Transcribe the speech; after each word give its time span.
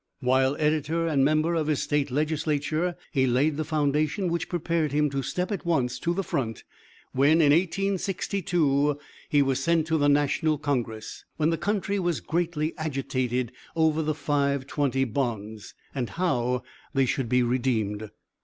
While 0.19 0.55
editor 0.57 1.05
and 1.05 1.23
member 1.23 1.53
of 1.53 1.67
his 1.67 1.83
State 1.83 2.09
legislature, 2.09 2.95
he 3.11 3.27
laid 3.27 3.55
the 3.55 3.63
foundation 3.63 4.29
which 4.29 4.49
prepared 4.49 4.91
him 4.91 5.11
to 5.11 5.21
step 5.21 5.51
at 5.51 5.63
once 5.63 5.99
to 5.99 6.11
the 6.11 6.23
front, 6.23 6.63
when 7.11 7.33
in 7.33 7.51
1862 7.51 8.97
he 9.29 9.43
was 9.43 9.63
sent 9.63 9.85
to 9.85 9.99
the 9.99 10.09
National 10.09 10.57
Congress, 10.57 11.23
when 11.37 11.51
the 11.51 11.55
country 11.59 11.99
was 11.99 12.19
greatly 12.19 12.75
agitated 12.79 13.51
over 13.75 14.01
the 14.01 14.15
Five 14.15 14.65
twenty 14.65 15.03
bonds, 15.03 15.75
and 15.93 16.09
how 16.09 16.63
they 16.95 17.05
should 17.05 17.29
be 17.29 17.43
redeemed. 17.43 18.09